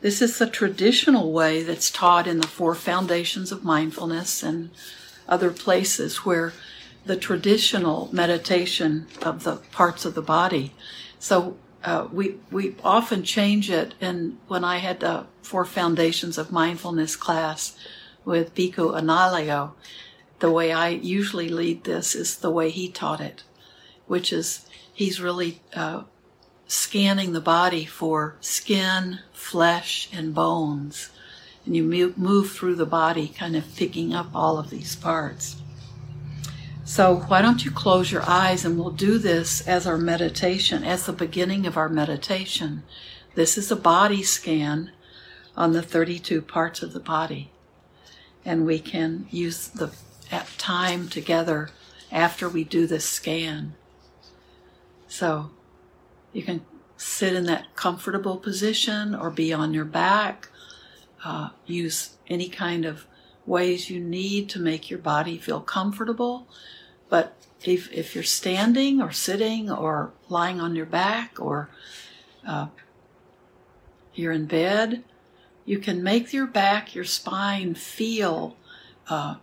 this 0.00 0.22
is 0.22 0.38
the 0.38 0.46
traditional 0.46 1.32
way 1.32 1.64
that's 1.64 1.90
taught 1.90 2.28
in 2.28 2.38
the 2.38 2.46
four 2.46 2.76
foundations 2.76 3.50
of 3.50 3.64
mindfulness 3.64 4.44
and 4.44 4.70
other 5.28 5.50
places 5.50 6.18
where 6.18 6.52
the 7.04 7.16
traditional 7.16 8.08
meditation 8.12 9.08
of 9.22 9.42
the 9.42 9.56
parts 9.72 10.04
of 10.04 10.14
the 10.14 10.22
body. 10.22 10.72
So 11.18 11.56
uh, 11.84 12.08
we 12.12 12.36
we 12.50 12.74
often 12.82 13.22
change 13.22 13.70
it. 13.70 13.94
And 14.00 14.38
when 14.48 14.64
I 14.64 14.78
had 14.78 15.00
the 15.00 15.26
four 15.42 15.64
foundations 15.64 16.38
of 16.38 16.50
mindfulness 16.50 17.16
class 17.16 17.76
with 18.24 18.54
Bhikkhu 18.54 18.98
Analayo, 18.98 19.72
the 20.40 20.50
way 20.50 20.72
I 20.72 20.88
usually 20.88 21.48
lead 21.48 21.84
this 21.84 22.14
is 22.14 22.38
the 22.38 22.50
way 22.50 22.70
he 22.70 22.88
taught 22.88 23.20
it, 23.20 23.44
which 24.06 24.32
is 24.32 24.66
he's 24.92 25.20
really 25.20 25.60
uh, 25.74 26.04
scanning 26.66 27.32
the 27.32 27.40
body 27.40 27.84
for 27.84 28.36
skin, 28.40 29.20
flesh, 29.32 30.08
and 30.12 30.34
bones 30.34 31.10
and 31.66 31.76
you 31.76 32.14
move 32.16 32.50
through 32.50 32.74
the 32.74 32.86
body, 32.86 33.28
kind 33.28 33.56
of 33.56 33.76
picking 33.76 34.14
up 34.14 34.28
all 34.34 34.58
of 34.58 34.70
these 34.70 34.94
parts. 34.96 35.56
So, 36.94 37.24
why 37.26 37.42
don't 37.42 37.64
you 37.64 37.72
close 37.72 38.12
your 38.12 38.22
eyes 38.24 38.64
and 38.64 38.78
we'll 38.78 38.90
do 38.90 39.18
this 39.18 39.66
as 39.66 39.84
our 39.84 39.98
meditation, 39.98 40.84
as 40.84 41.06
the 41.06 41.12
beginning 41.12 41.66
of 41.66 41.76
our 41.76 41.88
meditation. 41.88 42.84
This 43.34 43.58
is 43.58 43.72
a 43.72 43.74
body 43.74 44.22
scan 44.22 44.92
on 45.56 45.72
the 45.72 45.82
32 45.82 46.40
parts 46.40 46.84
of 46.84 46.92
the 46.92 47.00
body. 47.00 47.50
And 48.44 48.64
we 48.64 48.78
can 48.78 49.26
use 49.32 49.66
the 49.66 49.90
time 50.56 51.08
together 51.08 51.70
after 52.12 52.48
we 52.48 52.62
do 52.62 52.86
this 52.86 53.04
scan. 53.08 53.74
So, 55.08 55.50
you 56.32 56.44
can 56.44 56.64
sit 56.96 57.34
in 57.34 57.46
that 57.46 57.74
comfortable 57.74 58.36
position 58.36 59.16
or 59.16 59.30
be 59.30 59.52
on 59.52 59.74
your 59.74 59.84
back 59.84 60.48
uh, 61.24 61.48
use 61.66 62.10
any 62.28 62.48
kind 62.48 62.84
of 62.84 63.04
ways 63.46 63.90
you 63.90 64.00
need 64.00 64.48
to 64.50 64.60
make 64.60 64.90
your 64.90 64.98
body 65.00 65.38
feel 65.38 65.60
comfortable. 65.60 66.46
But 67.08 67.36
if, 67.64 67.92
if 67.92 68.14
you're 68.14 68.24
standing 68.24 69.00
or 69.00 69.12
sitting 69.12 69.70
or 69.70 70.12
lying 70.28 70.60
on 70.60 70.76
your 70.76 70.86
back 70.86 71.38
or 71.38 71.70
uh, 72.46 72.68
you're 74.14 74.32
in 74.32 74.46
bed, 74.46 75.04
you 75.64 75.78
can 75.78 76.02
make 76.02 76.32
your 76.32 76.46
back, 76.46 76.94
your 76.94 77.04
spine 77.04 77.74
feel 77.74 78.56
uh, 79.08 79.36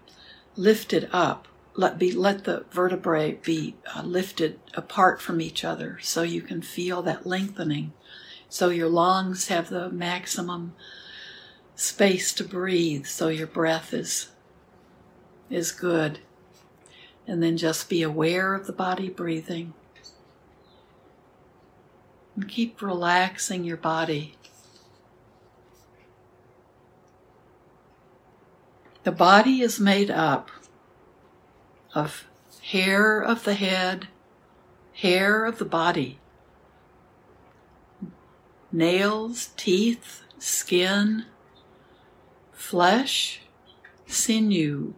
lifted 0.56 1.10
up. 1.12 1.48
Let 1.74 1.98
be 1.98 2.12
let 2.12 2.44
the 2.44 2.65
vertebrae 2.70 3.39
be 3.41 3.75
uh, 3.96 4.03
lifted 4.03 4.60
apart 4.74 5.22
from 5.22 5.39
each 5.39 5.63
other, 5.63 6.00
so 6.01 6.22
you 6.22 6.41
can 6.41 6.62
feel 6.62 7.01
that 7.03 7.25
lengthening. 7.25 7.94
So 8.50 8.70
your 8.70 8.89
lungs 8.89 9.48
have 9.48 9.70
the 9.70 9.89
maximum 9.89 10.74
space 11.75 12.34
to 12.34 12.44
breathe 12.44 13.06
so 13.06 13.27
your 13.30 13.48
breath 13.48 13.94
is 13.94 14.30
is 15.50 15.72
good 15.72 16.20
and 17.28 17.42
then 17.42 17.58
just 17.58 17.90
be 17.90 18.01
aware 18.01 18.54
of 18.54 18.68
the 18.68 18.74
body 18.74 19.10
breathing. 19.10 19.74
And 22.36 22.48
keep 22.48 22.82
relaxing 22.82 23.63
your 23.63 23.78
body. 23.78 24.36
The 29.04 29.12
body 29.12 29.62
is 29.62 29.80
made 29.80 30.12
up 30.12 30.51
of 31.96 32.25
hair 32.63 33.20
of 33.20 33.44
the 33.44 33.56
head, 33.56 34.08
hair 34.94 35.46
of 35.46 35.58
the 35.58 35.66
body, 35.66 36.20
nails, 38.72 39.50
teeth, 39.58 40.22
skin, 40.38 41.25
flesh, 42.51 43.42
sinew, 44.06 44.94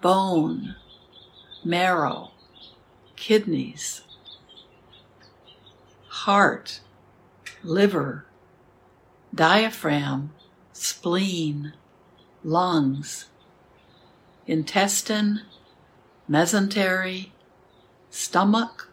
bone, 0.00 0.74
marrow, 1.64 2.30
kidneys, 3.16 4.02
heart, 6.08 6.80
liver, 7.62 8.24
diaphragm, 9.34 10.32
spleen, 10.72 11.72
lungs, 12.42 13.26
intestine, 14.46 15.42
mesentery, 16.28 17.30
stomach, 18.10 18.90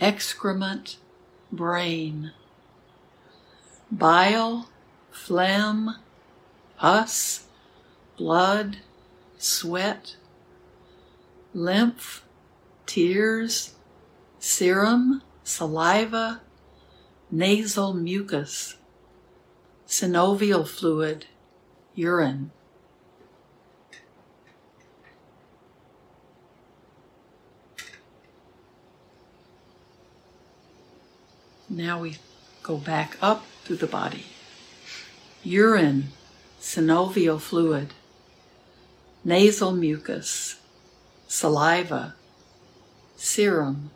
excrement, 0.00 0.98
brain, 1.50 2.32
bile, 3.90 4.68
phlegm, 5.10 5.96
pus, 6.76 7.46
blood, 8.16 8.78
sweat, 9.38 10.16
lymph, 11.56 12.22
tears, 12.84 13.74
serum, 14.38 15.22
saliva, 15.42 16.42
nasal 17.30 17.94
mucus, 17.94 18.76
synovial 19.88 20.68
fluid, 20.68 21.24
urine. 21.94 22.50
Now 31.70 32.00
we 32.00 32.18
go 32.62 32.76
back 32.76 33.16
up 33.22 33.46
through 33.64 33.76
the 33.76 33.86
body. 33.86 34.26
Urine, 35.42 36.08
synovial 36.60 37.40
fluid, 37.40 37.94
nasal 39.24 39.72
mucus, 39.72 40.56
saliva, 41.28 42.14
serum, 43.16 43.90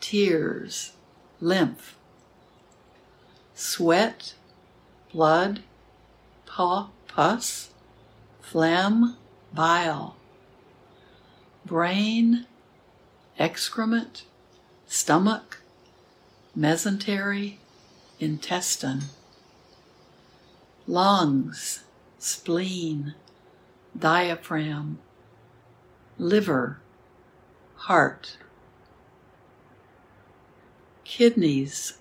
tears, 0.00 0.92
lymph, 1.40 1.96
sweat, 3.54 4.34
blood, 5.12 5.60
paw, 6.46 6.88
pus, 7.08 7.70
phlegm, 8.40 9.16
bile, 9.52 10.16
brain, 11.64 12.46
excrement, 13.38 14.24
stomach, 14.86 15.60
mesentery, 16.56 17.56
intestine, 18.20 19.02
lungs, 20.86 21.80
spleen, 22.18 23.14
diaphragm, 23.98 24.98
liver, 26.18 26.80
heart, 27.74 28.36
kidneys, 31.04 31.98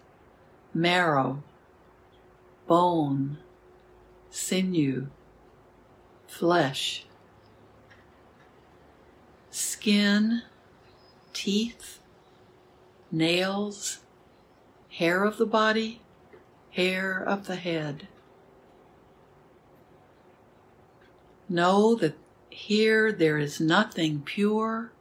marrow, 0.74 1.44
bone, 2.68 3.38
sinew, 4.30 5.08
flesh, 6.28 7.06
skin, 9.50 10.42
teeth, 11.34 12.00
nails, 13.12 14.00
hair 14.90 15.24
of 15.24 15.38
the 15.38 15.46
body, 15.46 16.02
hair 16.72 17.22
of 17.22 17.48
the 17.48 17.56
head. 17.56 18.08
Know 21.50 21.94
that 21.96 22.16
here 22.54 23.12
there 23.12 23.38
is 23.38 23.60
nothing 23.60 24.22
pure, 24.24 24.92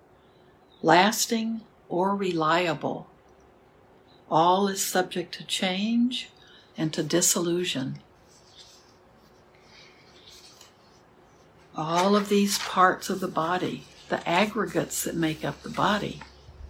lasting, 0.80 1.60
or 1.88 2.16
reliable. 2.16 3.08
All 4.30 4.68
is 4.68 4.82
subject 4.82 5.34
to 5.34 5.44
change 5.44 6.30
and 6.76 6.92
to 6.94 7.02
dissolution. 7.02 7.98
All 11.76 12.16
of 12.16 12.28
these 12.28 12.58
parts 12.58 13.10
of 13.10 13.20
the 13.20 13.28
body, 13.28 13.84
the 14.08 14.26
aggregates 14.28 15.04
that 15.04 15.14
make 15.14 15.44
up 15.44 15.62
the 15.62 15.68
body, 15.68 16.20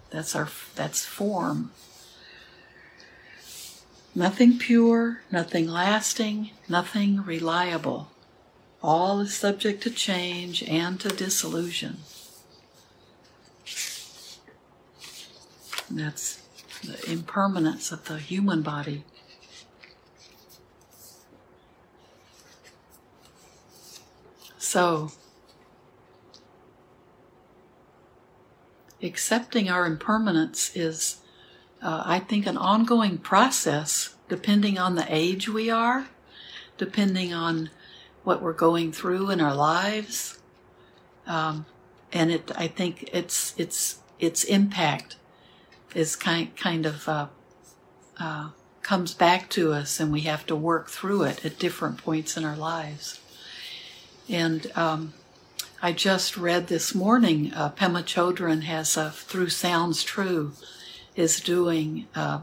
that's 0.09 0.35
our 0.35 0.49
that's 0.75 1.05
form. 1.05 1.71
Nothing 4.13 4.59
pure, 4.59 5.23
nothing 5.31 5.67
lasting, 5.67 6.51
nothing 6.69 7.23
reliable. 7.23 8.09
All 8.83 9.21
is 9.21 9.33
subject 9.33 9.81
to 9.83 9.89
change 9.89 10.61
and 10.63 10.99
to 10.99 11.09
dissolution. 11.09 11.99
And 15.89 15.99
that's 15.99 16.41
the 16.83 17.11
impermanence 17.11 17.91
of 17.91 18.05
the 18.05 18.17
human 18.17 18.61
body. 18.61 19.05
So, 24.57 25.11
accepting 29.01 29.69
our 29.69 29.85
impermanence 29.85 30.75
is 30.75 31.21
uh, 31.83 32.01
I 32.05 32.19
think, 32.19 32.47
an 32.47 32.57
ongoing 32.57 33.17
process 33.17 34.15
depending 34.29 34.79
on 34.79 34.95
the 34.95 35.05
age 35.09 35.49
we 35.49 35.69
are, 35.69 36.07
depending 36.77 37.33
on 37.33 37.69
what 38.23 38.41
we're 38.41 38.53
going 38.53 38.91
through 38.91 39.29
in 39.29 39.41
our 39.41 39.55
lives. 39.55 40.39
Um, 41.27 41.65
and 42.11 42.31
it, 42.31 42.51
I 42.55 42.67
think 42.67 43.09
its 43.13 43.53
its 43.57 43.99
its 44.19 44.43
impact 44.43 45.17
is 45.95 46.15
kind 46.15 46.55
kind 46.55 46.85
of 46.85 47.07
uh, 47.09 47.27
uh, 48.19 48.49
comes 48.81 49.13
back 49.13 49.49
to 49.49 49.73
us, 49.73 49.99
and 49.99 50.11
we 50.11 50.21
have 50.21 50.45
to 50.47 50.55
work 50.55 50.89
through 50.89 51.23
it 51.23 51.45
at 51.45 51.59
different 51.59 51.97
points 51.97 52.37
in 52.37 52.45
our 52.45 52.55
lives. 52.55 53.19
And 54.29 54.71
um, 54.75 55.13
I 55.81 55.91
just 55.91 56.37
read 56.37 56.67
this 56.67 56.95
morning, 56.95 57.51
uh, 57.53 57.71
Pema 57.71 58.03
Chodron 58.03 58.63
has 58.63 58.95
a 58.95 59.11
Through 59.11 59.49
Sounds 59.49 60.03
True 60.03 60.53
is 61.15 61.39
doing. 61.39 62.07
Uh, 62.15 62.41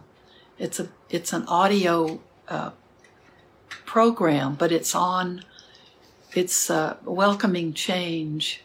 it's 0.58 0.78
a 0.80 0.88
it's 1.08 1.32
an 1.32 1.46
audio 1.46 2.20
uh, 2.48 2.70
program, 3.68 4.54
but 4.54 4.72
it's 4.72 4.94
on. 4.94 5.44
It's 6.32 6.70
uh, 6.70 6.96
welcoming 7.04 7.74
change, 7.74 8.62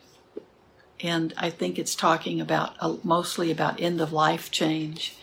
and 0.99 1.33
I 1.35 1.49
think 1.49 1.79
it's 1.79 1.95
talking 1.95 2.39
about 2.39 2.75
uh, 2.79 2.97
mostly 3.03 3.49
about 3.49 3.81
end 3.81 3.99
of 3.99 4.13
life 4.13 4.51
change. 4.51 5.15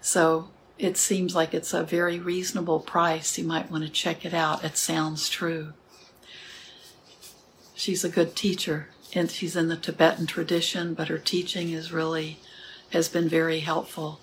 So 0.00 0.48
it 0.76 0.96
seems 0.96 1.36
like 1.36 1.54
it's 1.54 1.72
a 1.72 1.84
very 1.84 2.18
reasonable 2.18 2.80
price. 2.80 3.38
You 3.38 3.44
might 3.44 3.70
want 3.70 3.84
to 3.84 3.90
check 3.90 4.24
it 4.24 4.34
out. 4.34 4.64
It 4.64 4.76
sounds 4.76 5.28
true. 5.28 5.72
She's 7.76 8.02
a 8.02 8.08
good 8.08 8.34
teacher, 8.34 8.88
and 9.14 9.30
she's 9.30 9.54
in 9.54 9.68
the 9.68 9.76
Tibetan 9.76 10.26
tradition, 10.26 10.94
but 10.94 11.06
her 11.06 11.18
teaching 11.18 11.70
is 11.70 11.92
really 11.92 12.40
has 12.90 13.08
been 13.08 13.28
very 13.28 13.60
helpful. 13.60 14.18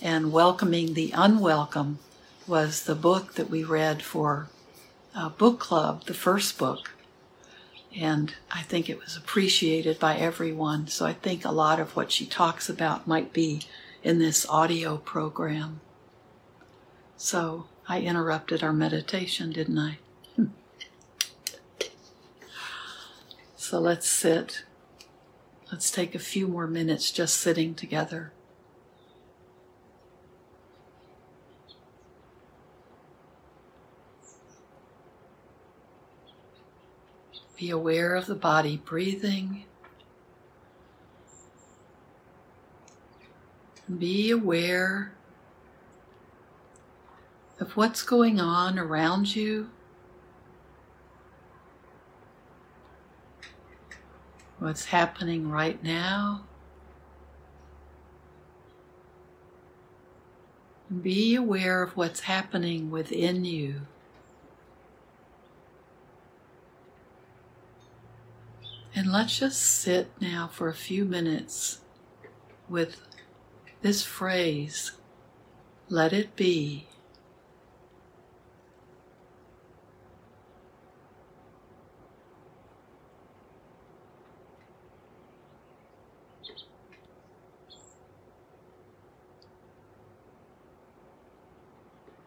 And 0.00 0.32
Welcoming 0.32 0.94
the 0.94 1.12
Unwelcome 1.14 1.98
was 2.46 2.84
the 2.84 2.94
book 2.94 3.34
that 3.34 3.50
we 3.50 3.62
read 3.62 4.00
for 4.02 4.48
a 5.14 5.30
book 5.30 5.60
club, 5.60 6.04
the 6.04 6.14
first 6.14 6.58
book. 6.58 6.90
And 7.96 8.34
I 8.50 8.62
think 8.62 8.90
it 8.90 9.00
was 9.00 9.16
appreciated 9.16 10.00
by 10.00 10.16
everyone. 10.16 10.88
So 10.88 11.06
I 11.06 11.12
think 11.12 11.44
a 11.44 11.52
lot 11.52 11.78
of 11.78 11.94
what 11.94 12.10
she 12.10 12.26
talks 12.26 12.68
about 12.68 13.06
might 13.06 13.32
be 13.32 13.62
in 14.02 14.18
this 14.18 14.48
audio 14.48 14.96
program. 14.96 15.80
So 17.16 17.66
I 17.88 18.00
interrupted 18.00 18.62
our 18.62 18.72
meditation, 18.72 19.52
didn't 19.52 19.78
I? 19.78 19.98
so 23.56 23.78
let's 23.78 24.08
sit. 24.08 24.64
Let's 25.70 25.90
take 25.90 26.14
a 26.14 26.20
few 26.20 26.48
more 26.48 26.66
minutes 26.66 27.10
just 27.10 27.40
sitting 27.40 27.74
together. 27.74 28.33
Be 37.64 37.70
aware 37.70 38.14
of 38.14 38.26
the 38.26 38.34
body 38.34 38.76
breathing. 38.76 39.64
Be 43.98 44.30
aware 44.30 45.14
of 47.58 47.74
what's 47.74 48.02
going 48.02 48.38
on 48.38 48.78
around 48.78 49.34
you. 49.34 49.70
what's 54.58 54.84
happening 54.84 55.48
right 55.50 55.82
now. 55.82 56.44
Be 61.00 61.34
aware 61.34 61.82
of 61.82 61.96
what's 61.96 62.20
happening 62.20 62.90
within 62.90 63.46
you. 63.46 63.86
And 69.04 69.12
let's 69.12 69.38
just 69.38 69.60
sit 69.60 70.10
now 70.18 70.48
for 70.50 70.70
a 70.70 70.74
few 70.74 71.04
minutes 71.04 71.80
with 72.70 73.02
this 73.82 74.02
phrase 74.02 74.92
let 75.90 76.14
it 76.14 76.34
be. 76.36 76.86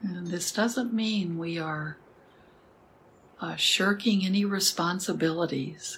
And 0.03 0.27
this 0.27 0.51
doesn't 0.51 0.93
mean 0.93 1.39
we 1.39 1.57
are 1.57 1.97
uh, 3.41 3.55
shirking 3.55 4.23
any 4.23 4.45
responsibilities, 4.45 5.97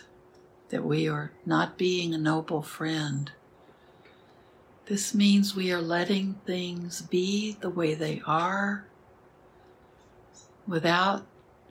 that 0.70 0.84
we 0.84 1.08
are 1.08 1.32
not 1.46 1.78
being 1.78 2.14
a 2.14 2.18
noble 2.18 2.62
friend. 2.62 3.32
This 4.86 5.14
means 5.14 5.56
we 5.56 5.72
are 5.72 5.82
letting 5.82 6.36
things 6.46 7.02
be 7.02 7.58
the 7.60 7.70
way 7.70 7.94
they 7.94 8.22
are 8.26 8.86
without 10.68 11.26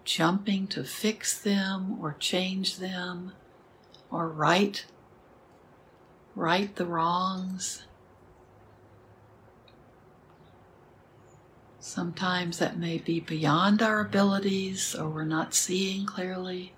jumping 0.04 0.66
to 0.68 0.84
fix 0.84 1.38
them 1.38 1.98
or 2.00 2.16
change 2.18 2.78
them 2.78 3.32
or 4.10 4.28
right 4.28 4.84
right 6.38 6.76
the 6.76 6.86
wrongs. 6.86 7.84
Sometimes 11.80 12.58
that 12.58 12.78
may 12.78 12.98
be 12.98 13.18
beyond 13.18 13.82
our 13.82 14.00
abilities 14.00 14.94
or 14.94 15.08
we're 15.08 15.24
not 15.24 15.52
seeing 15.52 16.06
clearly. 16.06 16.72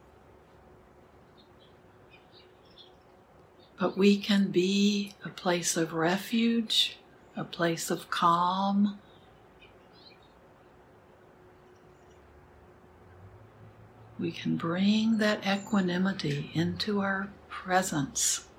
But 3.80 3.96
we 3.96 4.18
can 4.18 4.50
be 4.50 5.14
a 5.24 5.30
place 5.30 5.74
of 5.74 5.94
refuge, 5.94 6.98
a 7.34 7.44
place 7.44 7.90
of 7.90 8.10
calm. 8.10 8.98
We 14.18 14.32
can 14.32 14.58
bring 14.58 15.16
that 15.16 15.46
equanimity 15.46 16.50
into 16.52 17.00
our 17.00 17.30
presence. 17.48 18.49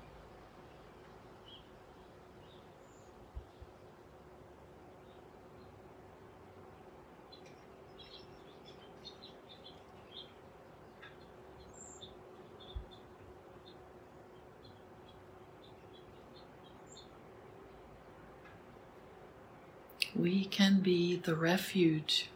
We 20.14 20.44
can 20.44 20.80
be 20.80 21.16
the 21.16 21.34
refuge. 21.34 22.28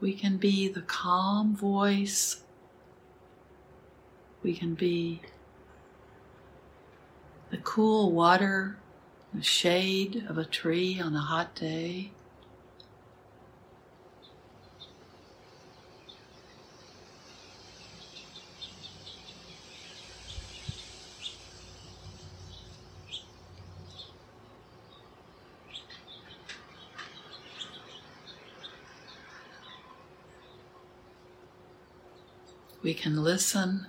We 0.00 0.12
can 0.12 0.36
be 0.36 0.68
the 0.68 0.82
calm 0.82 1.56
voice. 1.56 2.42
We 4.42 4.54
can 4.54 4.74
be 4.74 5.20
the 7.50 7.56
cool 7.58 8.12
water, 8.12 8.78
the 9.34 9.42
shade 9.42 10.24
of 10.28 10.38
a 10.38 10.44
tree 10.44 11.00
on 11.00 11.16
a 11.16 11.20
hot 11.20 11.54
day. 11.54 12.12
We 32.88 32.94
can 32.94 33.22
listen. 33.22 33.86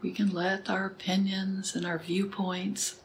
We 0.00 0.12
can 0.12 0.32
let 0.32 0.70
our 0.70 0.84
opinions 0.84 1.74
and 1.74 1.84
our 1.84 1.98
viewpoints 1.98 3.00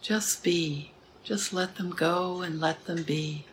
just 0.00 0.42
be. 0.42 0.92
Just 1.22 1.52
let 1.52 1.76
them 1.76 1.90
go 1.90 2.40
and 2.40 2.58
let 2.58 2.86
them 2.86 3.02
be. 3.02 3.44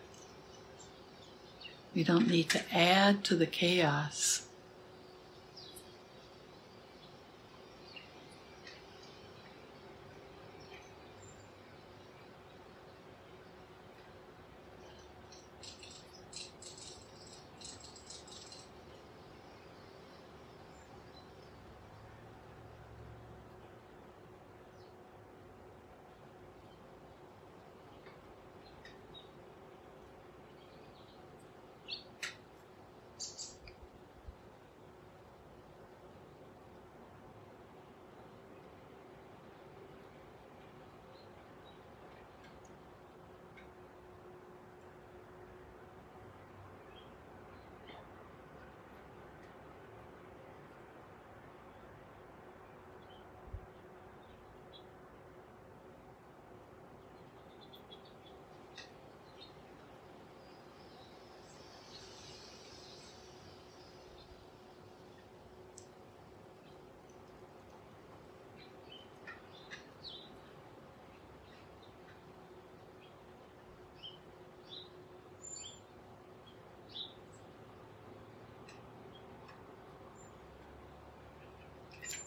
We 1.94 2.06
don't 2.06 2.30
need 2.30 2.50
to 2.52 2.64
add 2.74 3.26
to 3.26 3.36
the 3.36 3.46
chaos. 3.46 4.44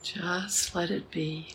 Just 0.04 0.74
let 0.74 0.90
it 0.90 1.10
be. 1.10 1.48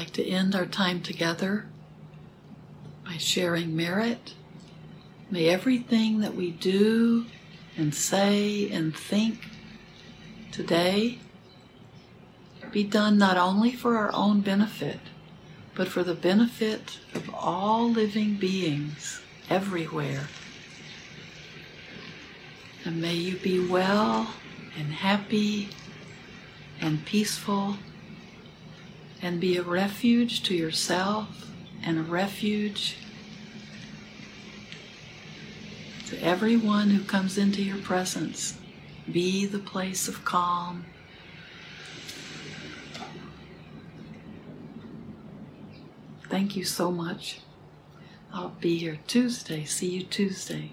Like 0.00 0.12
to 0.14 0.26
end 0.26 0.54
our 0.54 0.64
time 0.64 1.02
together 1.02 1.66
by 3.04 3.18
sharing 3.18 3.76
merit. 3.76 4.32
May 5.30 5.50
everything 5.50 6.20
that 6.20 6.34
we 6.34 6.52
do 6.52 7.26
and 7.76 7.94
say 7.94 8.70
and 8.70 8.96
think 8.96 9.46
today 10.52 11.18
be 12.72 12.82
done 12.82 13.18
not 13.18 13.36
only 13.36 13.72
for 13.72 13.98
our 13.98 14.10
own 14.14 14.40
benefit, 14.40 15.00
but 15.74 15.86
for 15.86 16.02
the 16.02 16.14
benefit 16.14 17.00
of 17.14 17.28
all 17.34 17.90
living 17.90 18.36
beings 18.36 19.20
everywhere. 19.50 20.28
And 22.86 23.02
may 23.02 23.16
you 23.16 23.36
be 23.36 23.68
well 23.68 24.30
and 24.78 24.94
happy 24.94 25.68
and 26.80 27.04
peaceful 27.04 27.76
and 29.22 29.40
be 29.40 29.56
a 29.56 29.62
refuge 29.62 30.42
to 30.44 30.54
yourself 30.54 31.50
and 31.82 31.98
a 31.98 32.02
refuge 32.02 32.96
to 36.06 36.22
everyone 36.22 36.90
who 36.90 37.04
comes 37.04 37.38
into 37.38 37.62
your 37.62 37.78
presence. 37.78 38.58
Be 39.10 39.46
the 39.46 39.58
place 39.58 40.08
of 40.08 40.24
calm. 40.24 40.86
Thank 46.28 46.56
you 46.56 46.64
so 46.64 46.90
much. 46.90 47.40
I'll 48.32 48.56
be 48.60 48.78
here 48.78 48.98
Tuesday. 49.06 49.64
See 49.64 49.90
you 49.90 50.02
Tuesday. 50.04 50.72